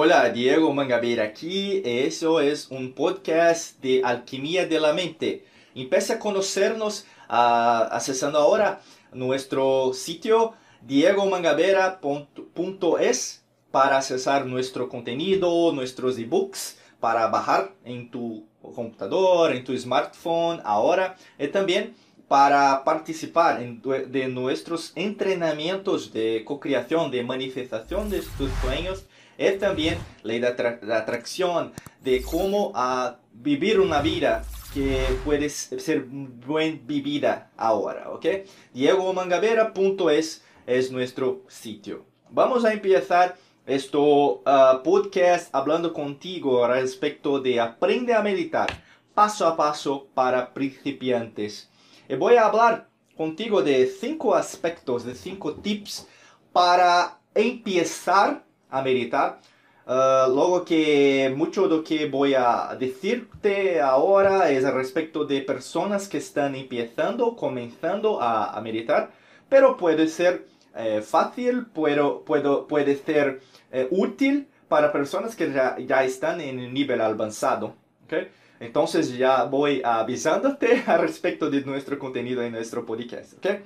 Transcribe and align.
Hola, 0.00 0.30
Diego 0.30 0.72
Mangabeira 0.72 1.24
aquí. 1.24 1.82
Eso 1.84 2.38
es 2.38 2.70
un 2.70 2.92
podcast 2.92 3.82
de 3.82 4.00
alquimia 4.04 4.64
de 4.64 4.78
la 4.78 4.92
mente. 4.92 5.44
Empieza 5.74 6.14
a 6.14 6.18
conocernos 6.20 7.04
uh, 7.28 7.90
accesando 7.90 8.38
ahora 8.38 8.80
nuestro 9.12 9.92
sitio 9.92 10.52
diegomangabera.es 10.82 13.44
para 13.72 13.96
accesar 13.96 14.46
nuestro 14.46 14.88
contenido, 14.88 15.72
nuestros 15.72 16.16
ebooks, 16.16 16.78
para 17.00 17.26
bajar 17.26 17.74
en 17.84 18.08
tu 18.08 18.46
computador, 18.62 19.50
en 19.50 19.64
tu 19.64 19.76
smartphone 19.76 20.60
ahora 20.62 21.16
y 21.40 21.48
también 21.48 21.96
para 22.28 22.84
participar 22.84 23.58
de 23.58 24.28
nuestros 24.28 24.92
entrenamientos 24.94 26.12
de 26.12 26.44
co-creación, 26.44 27.10
de 27.10 27.24
manifestación 27.24 28.10
de 28.10 28.22
tus 28.36 28.52
sueños 28.62 29.06
es 29.38 29.58
también 29.58 29.96
ley 30.24 30.40
de, 30.40 30.48
atracción, 30.48 31.72
de 32.02 32.22
cómo 32.22 32.72
a 32.74 33.18
vivir 33.32 33.80
una 33.80 34.02
vida 34.02 34.44
que 34.74 35.06
puede 35.24 35.48
ser 35.48 36.04
bien 36.06 36.82
vivida 36.84 37.50
ahora, 37.56 38.10
¿ok? 38.10 38.26
diegomangavera.es 38.74 40.44
es 40.66 40.90
nuestro 40.90 41.44
sitio. 41.48 42.04
Vamos 42.30 42.64
a 42.64 42.72
empezar 42.72 43.36
esto 43.64 44.42
uh, 44.44 44.82
podcast 44.82 45.54
hablando 45.54 45.92
contigo 45.92 46.66
respecto 46.66 47.40
de 47.40 47.60
aprende 47.60 48.14
a 48.14 48.22
meditar 48.22 48.68
paso 49.14 49.46
a 49.46 49.56
paso 49.56 50.08
para 50.14 50.52
principiantes. 50.52 51.70
Voy 52.18 52.36
a 52.36 52.46
hablar 52.46 52.88
contigo 53.16 53.62
de 53.62 53.86
cinco 53.86 54.34
aspectos, 54.34 55.04
de 55.04 55.14
cinco 55.14 55.54
tips 55.54 56.06
para 56.52 57.18
empezar 57.34 58.47
a 58.70 58.82
meditar. 58.82 59.40
Uh, 59.86 60.28
luego 60.34 60.66
que 60.66 61.32
mucho 61.34 61.66
de 61.66 61.76
lo 61.76 61.82
que 61.82 62.06
voy 62.10 62.34
a 62.34 62.76
decirte 62.78 63.80
ahora 63.80 64.50
es 64.50 64.62
respecto 64.70 65.24
de 65.24 65.40
personas 65.40 66.08
que 66.08 66.18
están 66.18 66.54
empezando, 66.54 67.34
comenzando 67.34 68.20
a, 68.20 68.52
a 68.52 68.60
meditar, 68.60 69.10
pero 69.48 69.78
puede 69.78 70.08
ser 70.08 70.44
eh, 70.80 71.02
fácil, 71.02 71.66
puedo, 71.66 72.24
puedo, 72.24 72.68
puede 72.68 72.94
ser 72.96 73.40
eh, 73.72 73.88
útil 73.90 74.46
para 74.68 74.92
personas 74.92 75.34
que 75.34 75.52
ya, 75.52 75.76
ya 75.78 76.04
están 76.04 76.40
en 76.40 76.60
el 76.60 76.72
nivel 76.72 77.00
avanzado. 77.00 77.74
¿okay? 78.04 78.28
Entonces 78.60 79.16
ya 79.16 79.42
voy 79.42 79.82
avisándote 79.84 80.84
al 80.86 81.00
respecto 81.00 81.50
de 81.50 81.62
nuestro 81.62 81.98
contenido 81.98 82.42
en 82.42 82.52
nuestro 82.52 82.86
podcast. 82.86 83.32
¿okay? 83.38 83.64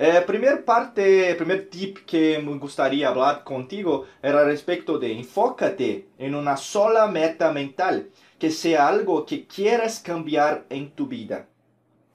Eh, 0.00 0.22
primer 0.24 0.64
parte, 0.64 1.34
primer 1.34 1.68
tip 1.68 2.06
que 2.06 2.38
me 2.38 2.56
gustaría 2.56 3.08
hablar 3.08 3.42
contigo 3.42 4.06
era 4.22 4.44
respecto 4.44 4.96
de 4.96 5.12
enfócate 5.12 6.06
en 6.18 6.36
una 6.36 6.56
sola 6.56 7.08
meta 7.08 7.50
mental, 7.50 8.08
que 8.38 8.52
sea 8.52 8.86
algo 8.86 9.26
que 9.26 9.44
quieras 9.48 9.98
cambiar 9.98 10.64
en 10.70 10.92
tu 10.92 11.08
vida. 11.08 11.46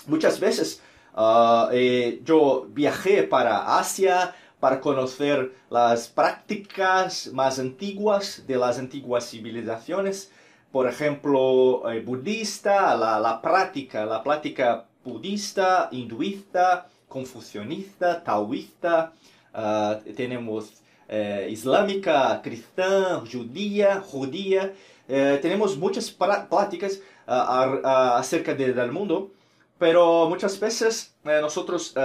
Muchas 0.08 0.40
veces 0.40 0.82
uh, 1.14 1.68
eh, 1.74 2.22
yo 2.24 2.68
viajé 2.70 3.24
para 3.24 3.78
Asia 3.78 4.34
para 4.62 4.80
conocer 4.80 5.54
las 5.70 6.08
prácticas 6.08 7.32
más 7.34 7.60
antiguas 7.60 8.46
de 8.48 8.56
las 8.56 8.80
antiguas 8.80 9.30
civilizaciones, 9.30 10.32
por 10.72 10.88
ejemplo, 10.88 11.92
eh, 11.92 12.00
budista, 12.00 12.96
la, 12.96 13.20
la 13.20 13.42
práctica, 13.42 14.06
la 14.06 14.24
práctica 14.24 14.86
budista, 15.04 15.90
hinduista, 15.92 16.88
confucionista, 17.14 18.24
taoísta, 18.24 19.14
uh, 19.54 20.14
tenemos 20.16 20.82
uh, 21.08 21.48
islámica, 21.48 22.42
cristiana, 22.42 23.22
judía, 23.32 24.02
judía. 24.02 24.74
Uh, 25.08 25.40
tenemos 25.40 25.78
muchas 25.78 26.10
prácticas 26.10 27.00
acerca 27.26 28.54
de, 28.54 28.74
del 28.74 28.92
mundo, 28.92 29.32
pero 29.78 30.28
muchas 30.28 30.60
veces 30.60 31.16
nosotros 31.24 31.96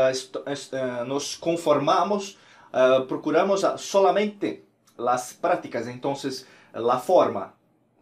nos 1.06 1.36
conformamos, 1.38 2.38
procuramos 3.08 3.66
solamente 3.78 4.64
las 4.96 5.34
prácticas, 5.34 5.88
entonces 5.88 6.46
la 6.72 6.98
forma, 7.00 7.52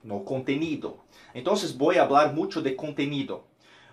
no 0.03 0.25
contenido. 0.25 0.99
Entonces 1.33 1.75
voy 1.75 1.97
a 1.97 2.03
hablar 2.03 2.35
mucho 2.35 2.61
de 2.61 2.77
contenido. 2.77 3.45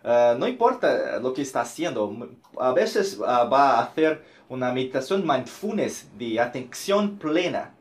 Uh, 0.04 0.38
no 0.38 0.50
importa 0.50 1.18
lo 1.20 1.34
que 1.34 1.42
está 1.42 1.62
haciendo, 1.62 2.14
a 2.60 2.74
veces 2.74 3.18
uh, 3.20 3.50
va 3.50 3.78
a 3.78 3.84
hacer 3.84 4.22
una 4.50 4.74
meditación 4.74 5.26
mindfulness 5.26 6.10
de 6.18 6.42
atención 6.42 7.18
plena, 7.18 7.74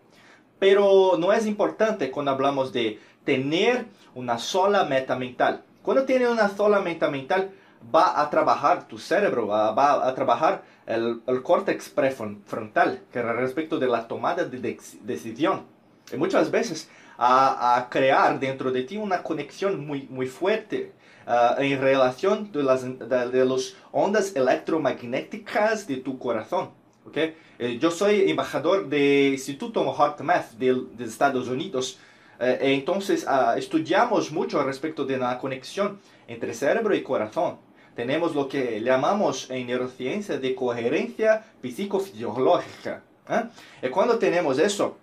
pero 0.60 1.16
no 1.18 1.32
es 1.32 1.46
importante 1.46 2.12
cuando 2.12 2.30
hablamos 2.30 2.72
de 2.72 3.00
tener 3.24 3.86
una 4.14 4.38
sola 4.38 4.84
meta 4.84 5.16
mental. 5.16 5.64
Cuando 5.82 6.04
tiene 6.04 6.28
una 6.28 6.48
sola 6.48 6.80
meta 6.80 7.10
mental, 7.10 7.50
va 7.92 8.20
a 8.20 8.30
trabajar 8.30 8.86
tu 8.86 8.98
cerebro, 8.98 9.48
va, 9.48 9.72
va 9.72 10.06
a 10.06 10.14
trabajar 10.14 10.62
el, 10.86 11.22
el 11.26 11.42
córtex 11.42 11.88
prefrontal, 11.88 13.00
que 13.12 13.18
es 13.18 13.24
respecto 13.24 13.80
de 13.80 13.88
la 13.88 14.06
tomada 14.06 14.44
de, 14.44 14.58
de 14.60 14.78
decisión. 15.02 15.64
Y 16.12 16.16
muchas 16.16 16.52
veces 16.52 16.88
a, 17.18 17.76
a, 17.76 17.88
crear 17.88 18.38
dentro 18.38 18.72
de 18.72 18.82
ti 18.82 18.96
una 18.96 19.22
conexión 19.22 19.86
muy, 19.86 20.06
muy 20.10 20.26
fuerte 20.26 20.92
uh, 21.26 21.60
en 21.60 21.80
relación 21.80 22.50
de 22.52 22.62
las 22.62 22.82
de, 22.82 23.44
los 23.44 23.76
ondas 23.90 24.34
electromagnéticas 24.34 25.86
de 25.86 25.96
tu 25.98 26.18
corazón. 26.18 26.70
¿okay? 27.06 27.36
Eh, 27.58 27.78
yo 27.78 27.90
soy 27.90 28.30
embajador 28.30 28.88
del 28.88 29.34
Instituto 29.34 29.82
HeartMath 29.96 30.52
de, 30.52 30.82
de 30.96 31.04
Estados 31.04 31.48
Unidos. 31.48 31.98
Eh, 32.40 32.58
entonces 32.74 33.24
uh, 33.24 33.56
estudiamos 33.56 34.32
mucho 34.32 34.62
respecto 34.64 35.04
de 35.04 35.16
la 35.18 35.38
conexión 35.38 36.00
entre 36.26 36.54
cerebro 36.54 36.94
y 36.94 37.02
corazón. 37.02 37.58
Tenemos 37.94 38.34
lo 38.34 38.48
que 38.48 38.80
llamamos 38.80 39.50
en 39.50 39.66
neurociencia 39.66 40.38
de 40.38 40.54
coherencia 40.54 41.44
psicofisiológica. 41.62 43.02
¿eh? 43.28 43.44
Y 43.82 43.88
cuando 43.90 44.18
tenemos 44.18 44.58
eso, 44.58 44.96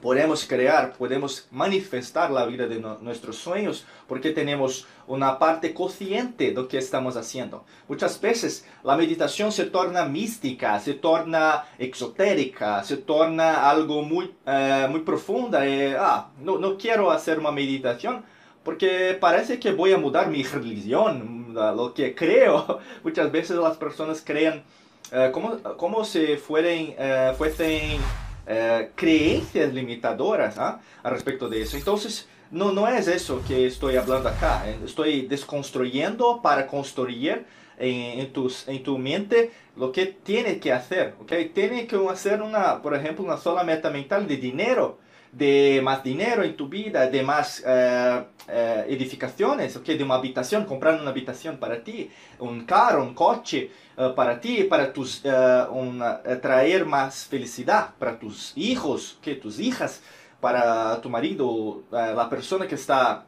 podemos 0.00 0.44
crear, 0.46 0.92
podemos 0.92 1.46
manifestar 1.50 2.30
la 2.30 2.46
vida 2.46 2.66
de 2.66 2.80
no, 2.80 2.98
nuestros 2.98 3.36
sueños 3.36 3.84
porque 4.06 4.30
tenemos 4.30 4.86
una 5.06 5.38
parte 5.38 5.72
consciente 5.74 6.46
de 6.46 6.52
lo 6.52 6.68
que 6.68 6.78
estamos 6.78 7.16
haciendo. 7.16 7.64
Muchas 7.88 8.20
veces 8.20 8.66
la 8.82 8.96
meditación 8.96 9.52
se 9.52 9.66
torna 9.66 10.04
mística, 10.04 10.78
se 10.80 10.94
torna 10.94 11.64
exotérica, 11.78 12.84
se 12.84 12.96
torna 12.96 13.68
algo 13.68 14.02
muy, 14.02 14.34
eh, 14.46 14.86
muy 14.90 15.00
profunda. 15.00 15.66
Eh, 15.66 15.96
ah, 15.98 16.30
no, 16.40 16.58
no 16.58 16.76
quiero 16.76 17.10
hacer 17.10 17.38
una 17.38 17.50
meditación 17.50 18.24
porque 18.64 19.16
parece 19.20 19.60
que 19.60 19.72
voy 19.72 19.92
a 19.92 19.98
mudar 19.98 20.28
mi 20.28 20.42
religión, 20.42 21.54
lo 21.54 21.94
que 21.94 22.14
creo. 22.14 22.80
Muchas 23.04 23.30
veces 23.30 23.56
las 23.56 23.76
personas 23.76 24.22
creen 24.24 24.64
eh, 25.12 25.30
como, 25.32 25.56
como 25.76 26.04
si 26.04 26.36
fueren, 26.36 26.94
eh, 26.98 27.32
fuesen 27.38 28.00
eh, 28.46 28.90
creencias 28.94 29.72
limitadoras 29.72 30.58
¿ah? 30.58 30.80
al 31.02 31.12
respecto 31.12 31.48
de 31.48 31.62
eso. 31.62 31.76
Entonces, 31.76 32.28
no, 32.50 32.72
no 32.72 32.86
es 32.88 33.08
eso 33.08 33.42
que 33.46 33.66
estoy 33.66 33.96
hablando 33.96 34.28
acá. 34.28 34.64
Estoy 34.84 35.22
desconstruyendo 35.22 36.40
para 36.42 36.66
construir 36.66 37.44
en, 37.78 38.20
en, 38.20 38.32
tus, 38.32 38.68
tu 38.82 38.98
mente 38.98 39.50
lo 39.76 39.92
que 39.92 40.06
tiene 40.06 40.58
que 40.58 40.72
hacer. 40.72 41.14
¿okay? 41.20 41.48
Tiene 41.48 41.86
que 41.86 41.96
una, 42.42 42.80
por 42.82 42.94
ejemplo, 42.94 43.24
una 43.24 43.36
sola 43.36 43.64
meta 43.64 43.90
mental 43.90 44.26
de 44.28 44.36
dinero 44.36 44.98
de 45.36 45.80
más 45.82 46.02
dinero 46.02 46.42
en 46.42 46.56
tu 46.56 46.66
vida, 46.66 47.10
de 47.10 47.22
más 47.22 47.62
uh, 47.62 47.68
uh, 47.70 48.52
edificaciones, 48.88 49.76
okay? 49.76 49.98
de 49.98 50.04
una 50.04 50.14
habitación, 50.14 50.64
comprar 50.64 50.98
una 50.98 51.10
habitación 51.10 51.58
para 51.58 51.84
ti, 51.84 52.10
un 52.38 52.64
carro, 52.64 53.02
un 53.02 53.14
coche 53.14 53.70
uh, 53.98 54.14
para 54.14 54.40
ti, 54.40 54.64
para 54.64 54.92
tus, 54.94 55.22
un, 55.70 56.02
traer 56.40 56.86
más 56.86 57.26
felicidad 57.26 57.90
para 57.98 58.18
tus 58.18 58.52
hijos, 58.56 59.18
que 59.20 59.34
tus 59.34 59.60
hijas, 59.60 60.00
para 60.40 61.00
tu 61.02 61.10
marido, 61.10 61.82
la 61.90 62.28
persona 62.30 62.66
que 62.66 62.76
está 62.76 63.26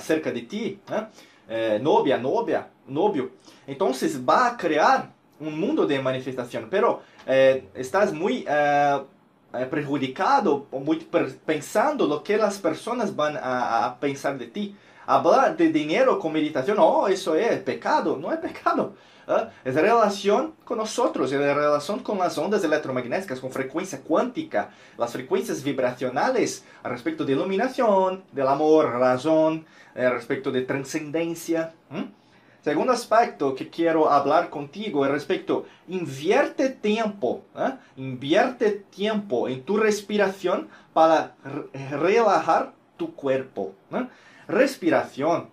cerca 0.00 0.32
de 0.32 0.42
ti, 0.42 0.80
novia, 1.80 2.16
novia, 2.18 2.68
novio. 2.86 3.32
Entonces 3.66 4.18
va 4.26 4.48
a 4.48 4.56
crear 4.56 5.12
un 5.38 5.60
mundo 5.60 5.86
de 5.86 6.00
manifestación, 6.00 6.68
pero 6.70 7.02
estás 7.74 8.12
muy 8.12 8.44
é, 9.52 9.64
prejudicado, 9.64 10.66
muito 10.72 11.06
pensando 11.44 12.06
lo 12.06 12.20
que 12.20 12.34
as 12.34 12.58
pessoas 12.58 13.10
vão 13.10 13.36
a, 13.36 13.86
a, 13.86 13.90
pensar 13.90 14.36
de 14.36 14.46
ti. 14.48 14.76
Hablar 15.06 15.54
de 15.54 15.72
dinheiro 15.72 16.18
com 16.18 16.28
meditação, 16.28 16.76
oh, 16.78 17.08
isso 17.08 17.34
é 17.34 17.56
pecado. 17.56 18.18
Não 18.18 18.30
é 18.30 18.36
pecado. 18.36 18.94
¿eh? 19.26 19.48
É 19.64 19.70
relação 19.70 20.52
com 20.66 20.76
nós, 20.76 20.98
é 21.32 21.54
relação 21.54 21.98
com 21.98 22.20
as 22.20 22.36
ondas 22.36 22.62
eletromagnéticas, 22.62 23.40
com 23.40 23.50
frequência 23.50 23.98
quântica, 24.06 24.68
as 24.98 25.12
frequências 25.12 25.62
vibracionais 25.62 26.62
a 26.84 26.90
respeito 26.90 27.24
de 27.24 27.32
iluminação, 27.32 28.20
del 28.30 28.48
amor, 28.48 28.90
razão, 28.98 29.64
a 29.96 30.10
respeito 30.10 30.52
de 30.52 30.62
transcendência. 30.62 31.72
¿Mm? 31.90 32.17
Segundo 32.68 32.92
aspecto 32.92 33.54
que 33.54 33.70
quiero 33.70 34.10
hablar 34.10 34.50
contigo 34.50 35.06
es 35.06 35.10
respecto, 35.10 35.64
invierte 35.88 36.68
tiempo, 36.68 37.46
¿eh? 37.56 37.72
invierte 37.96 38.72
tiempo 38.94 39.48
en 39.48 39.62
tu 39.62 39.78
respiración 39.78 40.68
para 40.92 41.34
relajar 41.90 42.74
tu 42.98 43.14
cuerpo. 43.14 43.72
¿eh? 43.90 44.06
Respiración 44.48 45.48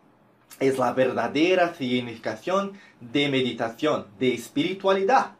es 0.60 0.78
la 0.78 0.92
verdadera 0.92 1.74
significación 1.74 2.74
de 3.00 3.30
meditación, 3.30 4.08
de 4.20 4.34
espiritualidad. 4.34 5.36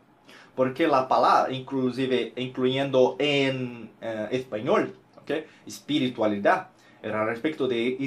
Porque 0.56 0.88
la 0.88 1.10
palabra, 1.10 1.52
inclusive 1.52 2.32
incluyendo 2.38 3.18
en 3.20 3.92
eh, 4.00 4.30
español, 4.32 4.96
¿okay? 5.22 5.46
espiritualidad, 5.68 6.70
era 7.04 7.26
respecto 7.26 7.68
de 7.68 7.98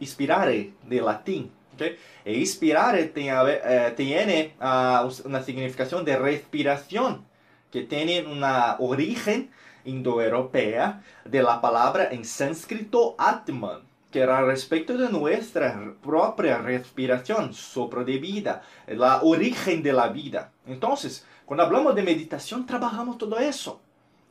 inspirare, 0.00 0.72
de 0.88 1.00
latín. 1.02 1.52
¿Okay? 1.74 1.98
E 2.24 2.38
inspirare 2.38 3.04
tiene, 3.04 4.40
eh, 4.40 4.50
uh, 4.60 5.28
una 5.28 5.42
significación 5.42 6.04
de 6.04 6.16
respiración, 6.16 7.26
que 7.70 7.82
tiene 7.82 8.24
una 8.24 8.76
origen 8.78 9.50
indoeuropea 9.84 11.02
de 11.24 11.42
la 11.42 11.60
palabra 11.60 12.08
en 12.10 12.24
sánscrito 12.24 13.14
atman 13.18 13.82
que 14.14 14.20
era 14.20 14.44
respecto 14.44 14.96
de 14.96 15.08
nuestra 15.08 15.92
propia 16.00 16.58
respiración, 16.58 17.52
sopro 17.52 18.04
de 18.04 18.18
vida, 18.18 18.62
la 18.86 19.20
origen 19.22 19.82
de 19.82 19.92
la 19.92 20.06
vida. 20.06 20.52
Entonces, 20.68 21.26
cuando 21.44 21.64
hablamos 21.64 21.96
de 21.96 22.04
meditación, 22.04 22.64
trabajamos 22.64 23.18
todo 23.18 23.40
eso. 23.40 23.80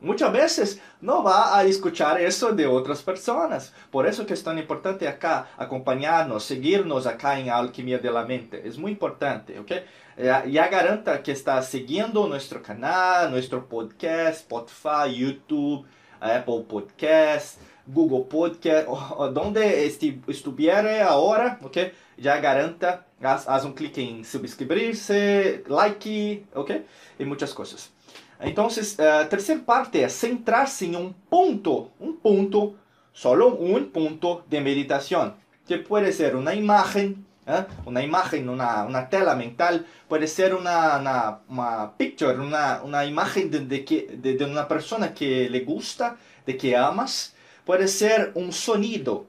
Muchas 0.03 0.33
veces 0.33 0.81
no 0.99 1.23
va 1.23 1.57
a 1.57 1.63
escuchar 1.63 2.19
eso 2.19 2.51
de 2.51 2.67
otras 2.67 3.01
personas. 3.01 3.73
Por 3.89 4.05
eso 4.05 4.25
que 4.25 4.33
es 4.33 4.43
tan 4.43 4.59
importante 4.59 5.07
acá 5.07 5.47
acompañarnos, 5.57 6.43
seguirnos 6.43 7.07
acá 7.07 7.39
en 7.39 7.49
Alquimia 7.49 7.99
de 7.99 8.11
la 8.11 8.25
Mente. 8.25 8.67
Es 8.67 8.77
muy 8.77 8.91
importante, 8.91 9.57
¿ok? 9.57 9.71
Ya, 10.17 10.45
ya 10.45 10.67
garanta 10.67 11.23
que 11.23 11.31
está 11.31 11.61
siguiendo 11.61 12.27
nuestro 12.27 12.61
canal, 12.61 13.31
nuestro 13.31 13.65
podcast, 13.65 14.41
Spotify, 14.41 15.15
YouTube, 15.15 15.85
Apple 16.19 16.65
Podcast. 16.67 17.59
Google 17.85 18.25
Podcast, 18.29 18.87
donde 19.33 19.85
estuviere 19.85 21.01
ahora, 21.01 21.59
ok? 21.61 21.77
Ya 22.17 22.39
garanta, 22.39 23.07
haz, 23.21 23.47
haz, 23.47 23.65
un 23.65 23.73
clic 23.73 23.97
en 23.97 24.23
suscribirse, 24.23 25.65
like, 25.67 26.45
ok? 26.53 26.71
Y 27.19 27.25
muchas 27.25 27.53
cosas. 27.53 27.91
Entonces, 28.39 28.97
uh, 28.99 29.27
tercera 29.29 29.61
parte 29.65 30.03
es 30.03 30.13
centrarse 30.19 30.85
en 30.85 30.95
un 30.95 31.13
punto, 31.13 31.91
un 31.99 32.17
punto, 32.17 32.75
solo 33.13 33.55
un 33.55 33.89
punto 33.89 34.43
de 34.49 34.61
meditación, 34.61 35.35
que 35.67 35.77
puede 35.77 36.11
ser 36.11 36.35
una 36.35 36.53
imagen, 36.53 37.25
¿eh? 37.45 37.65
una 37.85 38.01
imagen, 38.01 38.49
una, 38.49 38.83
una, 38.83 39.09
tela 39.09 39.35
mental, 39.35 39.85
puede 40.07 40.27
ser 40.27 40.53
una, 40.53 41.39
una, 41.47 41.91
picture, 41.97 42.37
una, 42.39 43.05
imagen 43.05 43.49
de, 43.51 43.85
que, 43.85 44.07
de, 44.17 44.43
una 44.45 44.67
persona 44.67 45.13
que 45.13 45.49
le 45.49 45.61
gusta, 45.61 46.17
de 46.45 46.57
que 46.57 46.75
amas, 46.75 47.35
puede 47.65 47.87
ser 47.87 48.31
un 48.35 48.51
sonido. 48.51 49.25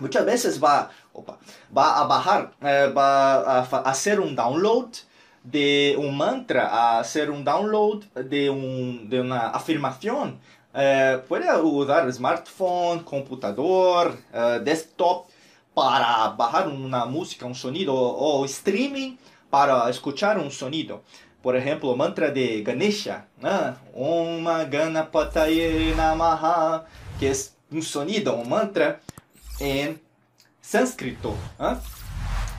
Muchas 0.00 0.26
veces 0.26 0.62
va, 0.62 0.90
opa, 1.12 1.38
va 1.76 2.00
a 2.00 2.06
bajar, 2.06 2.52
eh, 2.60 2.92
va 2.94 3.60
a 3.60 3.90
hacer 3.90 4.18
un 4.20 4.34
download 4.34 4.88
de 5.44 5.94
un 5.98 6.16
mantra, 6.16 6.66
a 6.68 6.98
hacer 6.98 7.30
un 7.30 7.44
download 7.44 8.04
de, 8.14 8.50
un, 8.50 9.08
de 9.08 9.20
una 9.20 9.50
afirmación. 9.50 10.40
Eh, 10.74 11.20
usar 11.62 12.12
smartphone, 12.12 13.04
computador, 13.04 14.18
eh, 14.32 14.60
desktop 14.64 15.26
para 15.72 16.30
bajar 16.30 16.66
una 16.68 17.04
música, 17.04 17.46
un 17.46 17.54
sonido 17.54 17.94
o 17.94 18.44
streaming 18.44 19.16
para 19.50 19.88
escuchar 19.88 20.38
un 20.38 20.50
sonido. 20.50 21.02
Por 21.42 21.56
ejemplo, 21.56 21.94
mantra 21.94 22.30
de 22.30 22.62
Ganesha, 22.62 23.26
¿eh? 23.42 23.74
Om 23.94 24.44
Ganapataye 24.70 25.94
Namaha, 25.94 26.86
que 27.20 27.30
es 27.30 27.54
un 27.70 27.82
sonido, 27.82 28.34
un 28.34 28.48
mantra 28.48 29.00
en 29.60 30.00
sánscrito. 30.60 31.34
¿eh? 31.60 31.76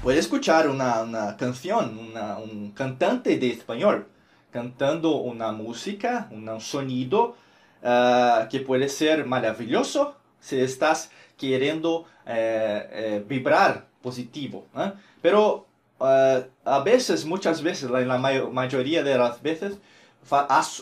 Puede 0.03 0.19
escuchar 0.19 0.69
una, 0.69 1.35
canción, 1.37 1.97
un 1.97 2.71
cantante 2.71 3.37
de 3.37 3.49
español 3.49 4.07
cantando 4.51 5.17
una 5.17 5.51
música, 5.51 6.29
un 6.31 6.61
sonido 6.61 7.35
uh, 7.83 8.47
que 8.49 8.61
puede 8.61 8.87
ser 8.87 9.25
maravilloso 9.25 10.15
si 10.39 10.59
estás 10.59 11.11
queriendo 11.37 12.05
eh, 12.25 12.87
eh, 12.91 13.25
vibrar 13.27 13.85
positivo. 14.01 14.67
¿eh? 14.77 14.93
Pero 15.21 15.67
a 15.99 16.79
veces, 16.85 17.25
muchas 17.25 17.61
veces, 17.61 17.89
en 17.89 18.07
la 18.07 18.17
mayoría 18.17 19.03
de 19.03 19.17
las 19.17 19.41
veces, 19.41 19.77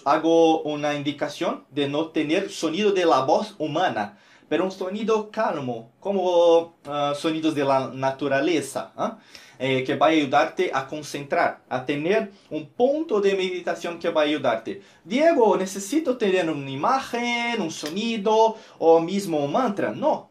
hago 0.05 0.61
una 0.61 0.95
indicación 0.95 1.63
de 1.71 1.87
no 1.87 2.09
tener 2.09 2.49
sonido 2.49 2.91
de 2.91 3.05
la 3.05 3.21
voz 3.21 3.55
humana, 3.57 4.17
pero 4.53 4.65
un 4.65 4.71
sonido 4.71 5.31
calmo, 5.31 5.93
como 5.99 6.75
uh, 6.85 7.15
sonidos 7.15 7.55
de 7.55 7.65
la 7.65 7.87
naturaleza, 7.87 8.93
¿eh? 8.99 9.79
Eh, 9.79 9.83
que 9.83 9.95
va 9.95 10.05
a 10.05 10.09
ayudarte 10.09 10.69
a 10.71 10.85
concentrar, 10.85 11.63
a 11.67 11.83
tener 11.83 12.31
un 12.51 12.67
punto 12.67 13.19
de 13.19 13.33
meditación 13.33 13.97
que 13.97 14.11
va 14.11 14.21
a 14.21 14.25
ayudarte. 14.25 14.83
Diego, 15.03 15.57
necesito 15.57 16.17
tener 16.17 16.47
una 16.51 16.69
imagen, 16.69 17.63
un 17.63 17.71
sonido 17.71 18.55
o 18.77 18.99
mismo 18.99 19.43
un 19.43 19.53
mantra. 19.53 19.91
No. 19.91 20.29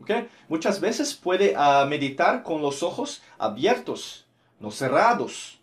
¿Okay? 0.00 0.28
Muchas 0.48 0.80
veces 0.80 1.12
puede 1.12 1.56
uh, 1.56 1.84
meditar 1.84 2.44
con 2.44 2.62
los 2.62 2.80
ojos 2.84 3.22
abiertos, 3.38 4.24
no 4.60 4.70
cerrados. 4.70 5.58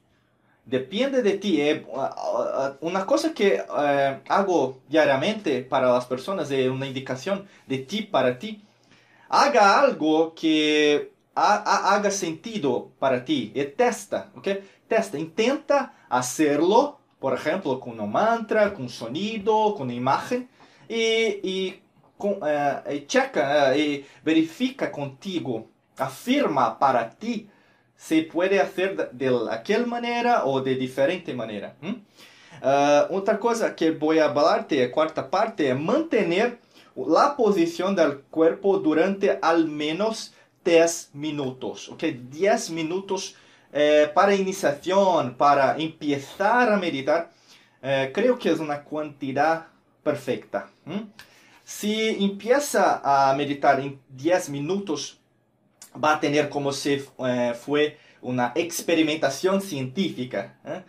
Depende 0.71 1.21
de 1.21 1.33
ti. 1.37 1.61
Eh, 1.61 1.85
una 2.79 3.05
cosa 3.05 3.33
que 3.33 3.55
eh, 3.55 4.21
hago 4.29 4.79
diariamente 4.87 5.63
para 5.63 5.91
las 5.91 6.05
personas 6.05 6.49
es 6.49 6.69
una 6.69 6.87
indicación 6.87 7.45
de 7.67 7.79
ti 7.79 8.03
para 8.03 8.39
ti. 8.39 8.63
Haga 9.27 9.81
algo 9.81 10.33
que 10.33 11.11
ha, 11.35 11.55
ha, 11.55 11.93
haga 11.93 12.09
sentido 12.09 12.89
para 12.99 13.25
ti 13.25 13.51
y 13.53 13.63
testa, 13.65 14.31
¿ok? 14.33 14.47
Testa, 14.87 15.19
intenta 15.19 15.93
hacerlo, 16.07 16.99
por 17.19 17.33
ejemplo, 17.33 17.77
con 17.77 17.99
un 17.99 18.09
mantra, 18.09 18.73
con 18.73 18.83
un 18.83 18.89
sonido, 18.89 19.75
con 19.75 19.87
una 19.87 19.93
imagen 19.93 20.49
y, 20.87 21.03
y, 21.43 21.81
con, 22.17 22.41
uh, 22.41 22.89
y 22.89 23.07
checa 23.07 23.73
uh, 23.73 23.77
y 23.77 24.05
verifica 24.23 24.89
contigo, 24.89 25.67
afirma 25.97 26.79
para 26.79 27.09
ti 27.09 27.49
se 28.01 28.23
puede 28.23 28.59
hacer 28.59 29.11
de, 29.11 29.47
aquella 29.51 29.85
manera 29.85 30.45
o 30.45 30.59
de 30.59 30.75
diferente 30.75 31.35
manera. 31.35 31.75
Uh, 31.83 33.15
otra 33.15 33.39
cosa 33.39 33.75
que 33.75 33.91
voy 33.91 34.17
a 34.17 34.25
hablarte, 34.25 34.89
cuarta 34.89 35.29
parte, 35.29 35.69
es 35.69 35.79
mantener 35.79 36.57
la 36.95 37.35
posición 37.37 37.95
del 37.95 38.21
cuerpo 38.21 38.79
durante 38.79 39.37
al 39.39 39.67
menos 39.67 40.33
10 40.65 41.11
minutos. 41.13 41.89
¿okay? 41.89 42.19
10 42.29 42.71
minutos 42.71 43.35
eh, 43.71 44.09
para 44.13 44.33
iniciación, 44.33 45.35
para 45.35 45.77
empezar 45.77 46.73
a 46.73 46.77
meditar, 46.77 47.31
eh, 47.83 48.11
creo 48.13 48.37
que 48.37 48.49
es 48.49 48.59
una 48.59 48.83
cantidad 48.83 49.67
perfecta. 50.03 50.69
Si 51.63 52.25
empieza 52.25 53.01
a 53.03 53.33
meditar 53.35 53.79
en 53.79 53.99
10 54.09 54.49
minutos, 54.49 55.20
va 55.95 56.15
a 56.15 56.19
tener 56.19 56.49
como 56.49 56.71
si 56.71 57.03
eh, 57.25 57.53
fue 57.59 57.97
una 58.21 58.51
experimentación 58.55 59.61
científica. 59.61 60.57
¿eh? 60.65 60.83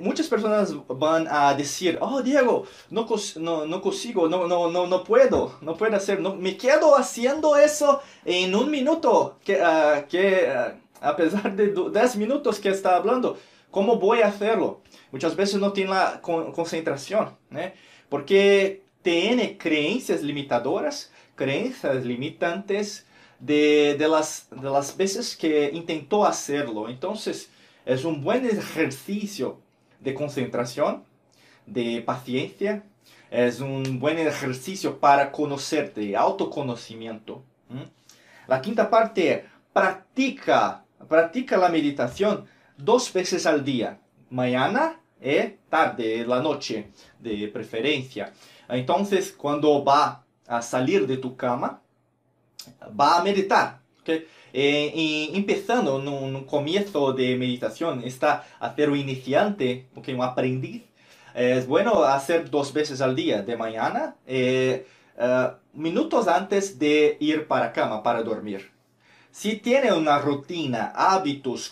Muchas 0.00 0.26
personas 0.26 0.74
van 0.88 1.28
a 1.30 1.52
decir, 1.54 1.98
oh 2.00 2.22
Diego, 2.22 2.64
no, 2.88 3.06
no, 3.36 3.66
no 3.66 3.82
consigo, 3.82 4.26
no, 4.26 4.46
no, 4.46 4.70
no, 4.70 4.86
no 4.86 5.04
puedo, 5.04 5.58
no 5.60 5.76
puedo 5.76 5.96
hacer, 5.96 6.18
no, 6.18 6.34
me 6.34 6.56
quedo 6.56 6.96
haciendo 6.96 7.56
eso 7.56 8.00
en 8.24 8.54
un 8.54 8.70
minuto, 8.70 9.38
que, 9.44 9.60
uh, 9.60 10.08
que 10.08 10.48
uh, 10.48 11.06
a 11.06 11.14
pesar 11.14 11.54
de 11.54 11.74
10 11.74 12.16
minutos 12.16 12.58
que 12.58 12.70
está 12.70 12.96
hablando, 12.96 13.38
¿cómo 13.70 13.96
voy 13.96 14.22
a 14.22 14.28
hacerlo? 14.28 14.80
Muchas 15.12 15.36
veces 15.36 15.60
no 15.60 15.72
tiene 15.72 15.90
la 15.90 16.20
con 16.22 16.52
concentración, 16.52 17.36
¿eh? 17.54 17.74
porque 18.08 18.82
tiene 19.02 19.58
creencias 19.58 20.22
limitadoras, 20.22 21.12
creencias 21.34 22.04
limitantes, 22.04 23.06
de, 23.40 23.96
de, 23.98 24.08
las, 24.08 24.48
de 24.50 24.70
las 24.70 24.96
veces 24.96 25.36
que 25.36 25.70
intentó 25.72 26.24
hacerlo. 26.24 26.88
Entonces, 26.88 27.50
es 27.84 28.04
un 28.04 28.22
buen 28.22 28.46
ejercicio 28.46 29.58
de 29.98 30.14
concentración, 30.14 31.04
de 31.66 32.02
paciencia, 32.02 32.84
es 33.30 33.60
un 33.60 33.98
buen 33.98 34.18
ejercicio 34.18 34.98
para 34.98 35.30
conocerte, 35.32 36.16
autoconocimiento. 36.16 37.42
La 38.48 38.60
quinta 38.60 38.90
parte, 38.90 39.46
practica, 39.72 40.84
practica 41.08 41.56
la 41.56 41.68
meditación 41.68 42.46
dos 42.76 43.12
veces 43.12 43.46
al 43.46 43.64
día, 43.64 44.00
mañana 44.30 45.00
y 45.20 45.54
tarde, 45.68 46.24
la 46.26 46.42
noche 46.42 46.90
de 47.20 47.48
preferencia. 47.48 48.32
Entonces, 48.68 49.32
cuando 49.32 49.84
va 49.84 50.24
a 50.48 50.62
salir 50.62 51.06
de 51.06 51.18
tu 51.18 51.36
cama, 51.36 51.80
va 52.98 53.18
a 53.18 53.22
meditar. 53.22 53.80
¿ok? 54.02 54.08
¿ok? 54.08 54.10
Eh, 54.52 54.92
y 54.94 55.30
empezando 55.34 56.00
en 56.00 56.08
un 56.08 56.44
comienzo 56.44 57.12
de 57.12 57.36
meditación, 57.36 58.02
está 58.04 58.44
hacer 58.58 58.90
un 58.90 58.98
iniciante, 58.98 59.88
okay, 59.94 60.14
un 60.14 60.22
aprendiz, 60.22 60.82
es 61.34 61.66
bueno 61.66 62.02
hacer 62.02 62.50
dos 62.50 62.72
veces 62.72 63.00
al 63.00 63.14
día, 63.14 63.42
de 63.42 63.56
mañana, 63.56 64.16
eh, 64.26 64.86
eh, 65.16 65.50
minutos 65.72 66.26
antes 66.26 66.78
de 66.78 67.16
ir 67.20 67.46
para 67.46 67.72
cama, 67.72 68.02
para 68.02 68.22
dormir. 68.22 68.70
Si 69.30 69.56
tiene 69.56 69.92
una 69.92 70.18
rutina, 70.18 70.92
hábitos 70.94 71.70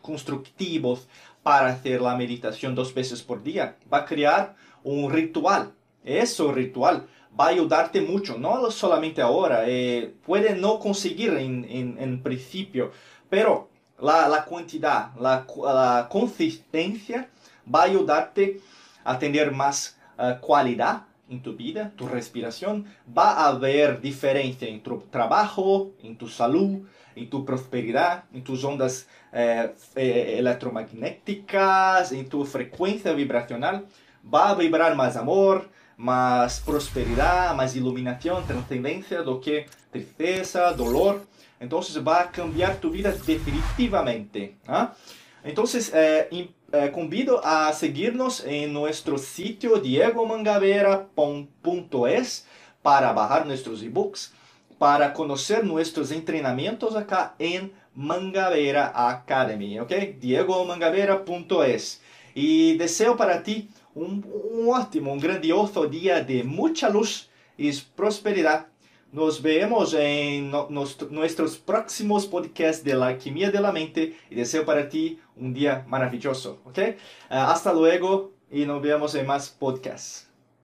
constructivos 0.00 1.08
para 1.42 1.68
hacer 1.68 2.00
la 2.00 2.14
meditación 2.16 2.76
dos 2.76 2.94
veces 2.94 3.22
por 3.22 3.42
día, 3.42 3.76
va 3.92 3.98
a 3.98 4.04
crear 4.04 4.54
un 4.84 5.10
ritual. 5.10 5.72
Eso 6.04 6.52
ritual 6.52 7.08
va 7.38 7.46
a 7.46 7.48
ayudarte 7.48 8.00
mucho, 8.00 8.38
no 8.38 8.70
solamente 8.70 9.22
ahora, 9.22 9.64
eh, 9.66 10.14
puede 10.24 10.54
no 10.54 10.78
conseguir 10.78 11.34
en, 11.34 12.22
principio, 12.22 12.92
pero 13.28 13.68
la, 14.00 14.28
la 14.28 14.44
cantidad, 14.44 15.14
la, 15.16 15.46
la, 15.64 16.08
consistencia 16.10 17.28
va 17.72 17.82
a 17.82 17.84
ayudarte 17.84 18.60
a 19.04 19.18
tener 19.18 19.52
más 19.52 19.98
uh, 20.18 20.40
cualidad 20.40 21.02
en 21.28 21.42
tu 21.42 21.54
vida, 21.54 21.92
tu 21.96 22.08
respiración, 22.08 22.86
va 23.16 23.32
a 23.32 23.48
haber 23.48 24.00
diferencia 24.00 24.68
en 24.68 24.82
tu 24.82 25.00
trabajo, 25.10 25.90
en 26.02 26.16
tu 26.16 26.28
salud, 26.28 26.86
en 27.14 27.28
tu 27.28 27.44
prosperidad, 27.44 28.24
en 28.32 28.42
tus 28.42 28.64
ondas 28.64 29.08
eh, 29.32 29.74
eh, 29.96 30.36
electromagnéticas, 30.38 32.12
en 32.12 32.28
tu 32.28 32.44
frecuencia 32.44 33.12
vibracional. 33.12 33.86
Va 34.32 34.50
a 34.50 34.54
vibrar 34.54 34.94
más 34.96 35.16
amor, 35.16 35.68
más 35.98 36.60
prosperidad, 36.60 37.54
más 37.54 37.76
iluminación, 37.76 38.46
trascendencia 38.46 39.20
do 39.22 39.38
que 39.40 39.66
tristeza, 39.90 40.72
dolor. 40.72 41.26
Entonces 41.60 42.02
va 42.06 42.22
a 42.22 42.30
cambiar 42.30 42.76
tu 42.76 42.90
vida 42.90 43.12
definitivamente. 43.26 44.56
¿ah? 44.68 44.94
Entonces, 45.42 45.90
eh, 45.92 46.52
eh, 46.72 46.90
convido 46.94 47.44
a 47.44 47.72
seguirnos 47.72 48.44
en 48.44 48.72
nuestro 48.72 49.18
sitio 49.18 49.80
diegomangavera.es 49.80 52.46
para 52.80 53.12
bajar 53.12 53.44
nuestros 53.46 53.82
ebooks, 53.82 54.32
para 54.78 55.12
conocer 55.12 55.64
nuestros 55.64 56.12
entrenamientos 56.12 56.94
acá 56.94 57.34
en 57.40 57.72
Mangavera 57.92 58.92
Academy, 58.94 59.80
¿ok? 59.80 59.90
diegomangavera.es. 60.20 62.02
Y 62.34 62.76
deseo 62.76 63.16
para 63.16 63.42
ti 63.42 63.68
un, 63.98 64.24
un 64.52 64.68
ótimo, 64.68 65.12
un 65.12 65.18
grandioso 65.18 65.86
día 65.86 66.22
de 66.22 66.44
mucha 66.44 66.88
luz 66.88 67.28
y 67.56 67.72
prosperidad. 67.96 68.68
Nos 69.10 69.40
vemos 69.40 69.94
en 69.94 70.50
no, 70.50 70.68
nos, 70.70 71.10
nuestros 71.10 71.56
próximos 71.56 72.26
podcasts 72.26 72.84
de 72.84 72.94
la 72.94 73.06
alquimia 73.08 73.50
de 73.50 73.60
la 73.60 73.72
mente 73.72 74.16
y 74.30 74.34
deseo 74.34 74.64
para 74.64 74.88
ti 74.88 75.18
un 75.36 75.54
día 75.54 75.84
maravilloso, 75.88 76.60
¿ok? 76.64 76.78
Uh, 76.78 77.34
hasta 77.34 77.72
luego 77.72 78.32
y 78.50 78.66
nos 78.66 78.82
vemos 78.82 79.14
en 79.14 79.26
más 79.26 79.48
podcasts. 79.48 80.27